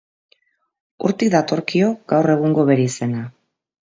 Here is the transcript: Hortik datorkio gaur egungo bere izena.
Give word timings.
Hortik 1.07 1.29
datorkio 1.35 1.91
gaur 2.13 2.31
egungo 2.37 2.65
bere 2.71 2.87
izena. 2.93 3.21